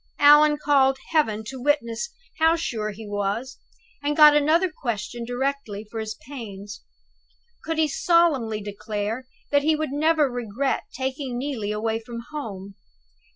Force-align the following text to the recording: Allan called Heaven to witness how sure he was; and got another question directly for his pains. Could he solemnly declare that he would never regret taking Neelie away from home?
Allan 0.17 0.57
called 0.57 0.97
Heaven 1.11 1.43
to 1.49 1.61
witness 1.61 2.09
how 2.39 2.55
sure 2.55 2.89
he 2.89 3.07
was; 3.07 3.59
and 4.01 4.17
got 4.17 4.35
another 4.35 4.71
question 4.71 5.25
directly 5.25 5.85
for 5.91 5.99
his 5.99 6.15
pains. 6.27 6.81
Could 7.65 7.77
he 7.77 7.87
solemnly 7.87 8.61
declare 8.61 9.27
that 9.51 9.61
he 9.61 9.75
would 9.75 9.91
never 9.91 10.27
regret 10.27 10.85
taking 10.91 11.37
Neelie 11.37 11.71
away 11.71 11.99
from 11.99 12.21
home? 12.31 12.73